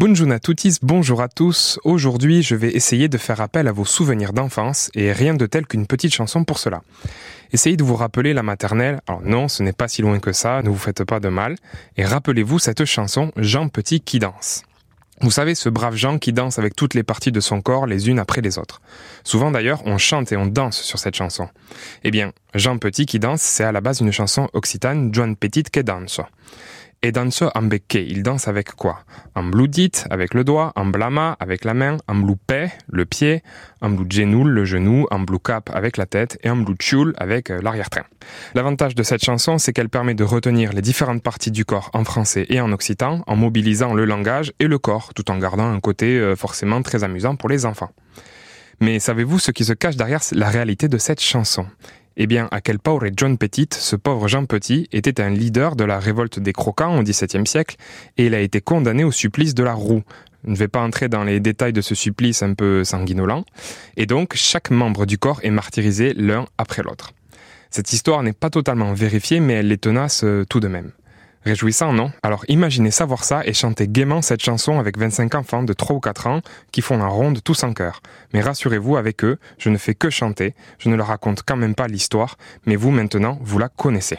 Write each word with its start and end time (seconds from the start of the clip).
Bonjour 0.00 0.32
à 0.32 0.38
toutes, 0.38 0.78
bonjour 0.80 1.20
à 1.20 1.28
tous. 1.28 1.78
Aujourd'hui, 1.84 2.42
je 2.42 2.54
vais 2.54 2.70
essayer 2.70 3.10
de 3.10 3.18
faire 3.18 3.42
appel 3.42 3.68
à 3.68 3.72
vos 3.72 3.84
souvenirs 3.84 4.32
d'enfance 4.32 4.90
et 4.94 5.12
rien 5.12 5.34
de 5.34 5.44
tel 5.44 5.66
qu'une 5.66 5.86
petite 5.86 6.14
chanson 6.14 6.42
pour 6.42 6.58
cela. 6.58 6.80
Essayez 7.52 7.76
de 7.76 7.84
vous 7.84 7.96
rappeler 7.96 8.32
la 8.32 8.42
maternelle. 8.42 9.02
Alors 9.06 9.20
non, 9.20 9.46
ce 9.48 9.62
n'est 9.62 9.74
pas 9.74 9.88
si 9.88 10.00
loin 10.00 10.18
que 10.18 10.32
ça, 10.32 10.62
ne 10.62 10.70
vous 10.70 10.78
faites 10.78 11.04
pas 11.04 11.20
de 11.20 11.28
mal. 11.28 11.54
Et 11.98 12.04
rappelez-vous 12.06 12.58
cette 12.58 12.86
chanson 12.86 13.30
Jean 13.36 13.68
Petit 13.68 14.00
qui 14.00 14.18
danse. 14.18 14.62
Vous 15.20 15.30
savez, 15.30 15.54
ce 15.54 15.68
brave 15.68 15.96
Jean 15.96 16.18
qui 16.18 16.32
danse 16.32 16.58
avec 16.58 16.74
toutes 16.74 16.94
les 16.94 17.02
parties 17.02 17.30
de 17.30 17.40
son 17.40 17.60
corps 17.60 17.84
les 17.84 18.08
unes 18.08 18.18
après 18.18 18.40
les 18.40 18.56
autres. 18.58 18.80
Souvent 19.22 19.50
d'ailleurs, 19.50 19.82
on 19.84 19.98
chante 19.98 20.32
et 20.32 20.36
on 20.38 20.46
danse 20.46 20.80
sur 20.80 20.98
cette 20.98 21.14
chanson. 21.14 21.50
Eh 22.04 22.10
bien, 22.10 22.32
Jean 22.54 22.78
Petit 22.78 23.04
qui 23.04 23.18
danse, 23.18 23.42
c'est 23.42 23.64
à 23.64 23.72
la 23.72 23.82
base 23.82 24.00
une 24.00 24.12
chanson 24.12 24.48
occitane, 24.54 25.12
Joan 25.12 25.36
Petit 25.36 25.64
que 25.64 25.80
danse. 25.80 26.22
Et 27.02 27.12
danse 27.12 27.42
en 27.54 27.62
becquet, 27.62 28.06
il 28.06 28.22
danse 28.22 28.46
avec 28.46 28.72
quoi? 28.72 29.04
En 29.34 29.42
bloudit, 29.42 30.04
avec 30.10 30.34
le 30.34 30.44
doigt, 30.44 30.74
en 30.76 30.84
blama, 30.84 31.34
avec 31.40 31.64
la 31.64 31.72
main, 31.72 31.96
en 32.06 32.14
bloupé, 32.14 32.68
le 32.92 33.06
pied, 33.06 33.42
en 33.80 33.96
genoul, 34.10 34.50
le 34.50 34.66
genou, 34.66 35.06
en 35.10 35.24
cap 35.38 35.70
avec 35.72 35.96
la 35.96 36.04
tête 36.04 36.38
et 36.42 36.50
en 36.50 36.62
tchoul 36.62 37.14
avec 37.16 37.50
euh, 37.50 37.62
l'arrière-train. 37.62 38.04
L'avantage 38.54 38.94
de 38.94 39.02
cette 39.02 39.24
chanson, 39.24 39.56
c'est 39.56 39.72
qu'elle 39.72 39.88
permet 39.88 40.12
de 40.12 40.24
retenir 40.24 40.74
les 40.74 40.82
différentes 40.82 41.22
parties 41.22 41.50
du 41.50 41.64
corps 41.64 41.88
en 41.94 42.04
français 42.04 42.44
et 42.50 42.60
en 42.60 42.70
occitan, 42.70 43.24
en 43.26 43.34
mobilisant 43.34 43.94
le 43.94 44.04
langage 44.04 44.52
et 44.58 44.66
le 44.66 44.78
corps, 44.78 45.14
tout 45.14 45.30
en 45.30 45.38
gardant 45.38 45.72
un 45.72 45.80
côté 45.80 46.18
euh, 46.18 46.36
forcément 46.36 46.82
très 46.82 47.02
amusant 47.02 47.34
pour 47.34 47.48
les 47.48 47.64
enfants. 47.64 47.92
Mais 48.82 48.98
savez-vous 48.98 49.38
ce 49.38 49.52
qui 49.52 49.64
se 49.64 49.72
cache 49.72 49.96
derrière 49.96 50.20
la 50.32 50.50
réalité 50.50 50.88
de 50.88 50.98
cette 50.98 51.20
chanson? 51.20 51.66
Eh 52.22 52.26
bien, 52.26 52.48
à 52.50 52.60
quel 52.60 52.78
pauvre 52.78 53.06
John 53.16 53.38
Petit, 53.38 53.66
ce 53.72 53.96
pauvre 53.96 54.28
Jean 54.28 54.44
Petit, 54.44 54.88
était 54.92 55.22
un 55.22 55.30
leader 55.30 55.74
de 55.74 55.84
la 55.84 55.98
révolte 55.98 56.38
des 56.38 56.52
croquants 56.52 56.98
au 56.98 57.02
XVIIe 57.02 57.46
siècle, 57.46 57.76
et 58.18 58.26
il 58.26 58.34
a 58.34 58.40
été 58.40 58.60
condamné 58.60 59.04
au 59.04 59.10
supplice 59.10 59.54
de 59.54 59.62
la 59.62 59.72
roue. 59.72 60.02
Je 60.44 60.50
ne 60.50 60.56
vais 60.56 60.68
pas 60.68 60.82
entrer 60.82 61.08
dans 61.08 61.24
les 61.24 61.40
détails 61.40 61.72
de 61.72 61.80
ce 61.80 61.94
supplice 61.94 62.42
un 62.42 62.52
peu 62.52 62.84
sanguinolent. 62.84 63.46
Et 63.96 64.04
donc, 64.04 64.34
chaque 64.34 64.70
membre 64.70 65.06
du 65.06 65.16
corps 65.16 65.40
est 65.42 65.50
martyrisé 65.50 66.12
l'un 66.12 66.44
après 66.58 66.82
l'autre. 66.82 67.12
Cette 67.70 67.90
histoire 67.94 68.22
n'est 68.22 68.34
pas 68.34 68.50
totalement 68.50 68.92
vérifiée, 68.92 69.40
mais 69.40 69.54
elle 69.54 69.72
est 69.72 69.80
tenace 69.80 70.20
euh, 70.22 70.44
tout 70.44 70.60
de 70.60 70.68
même. 70.68 70.90
Réjouissant, 71.44 71.94
non? 71.94 72.12
Alors 72.22 72.44
imaginez 72.48 72.90
savoir 72.90 73.24
ça 73.24 73.40
et 73.46 73.54
chanter 73.54 73.88
gaiement 73.88 74.20
cette 74.20 74.42
chanson 74.42 74.78
avec 74.78 74.98
25 74.98 75.34
enfants 75.34 75.62
de 75.62 75.72
3 75.72 75.96
ou 75.96 76.00
4 76.00 76.26
ans 76.26 76.40
qui 76.70 76.82
font 76.82 76.98
la 76.98 77.06
ronde 77.06 77.42
tous 77.42 77.62
en 77.64 77.72
chœur. 77.72 78.02
Mais 78.34 78.42
rassurez-vous, 78.42 78.98
avec 78.98 79.24
eux, 79.24 79.38
je 79.56 79.70
ne 79.70 79.78
fais 79.78 79.94
que 79.94 80.10
chanter, 80.10 80.54
je 80.78 80.90
ne 80.90 80.96
leur 80.96 81.06
raconte 81.06 81.42
quand 81.42 81.56
même 81.56 81.74
pas 81.74 81.88
l'histoire, 81.88 82.36
mais 82.66 82.76
vous 82.76 82.90
maintenant, 82.90 83.38
vous 83.40 83.58
la 83.58 83.70
connaissez. 83.70 84.18